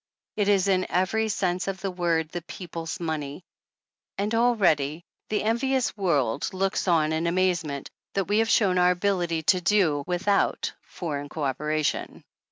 It 0.35 0.47
is 0.49 0.67
in 0.67 0.87
every 0.89 1.29
sense 1.29 1.67
of 1.67 1.81
the 1.81 1.91
word 1.91 2.29
the 2.29 2.41
'people's 2.41 2.99
money,' 2.99 3.43
and 4.17 4.33
already 4.33 5.05
the 5.29 5.43
envious 5.43 5.95
world 5.95 6.51
looks 6.55 6.87
on 6.87 7.13
in 7.13 7.27
amazement 7.27 7.91
that 8.15 8.25
we 8.25 8.39
have 8.39 8.49
shown 8.49 8.79
our 8.79 8.89
ability 8.89 9.43
to 9.43 9.61
do 9.61 10.03
without' 10.07 10.73
foreign 10.97 11.29
co 11.29 11.43
operation. 11.43 12.23